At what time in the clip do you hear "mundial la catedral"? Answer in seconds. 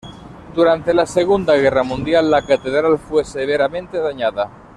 1.83-2.97